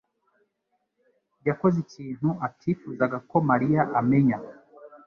[1.47, 4.37] yakoze ikintu atifuzaga ko Mariya amenya.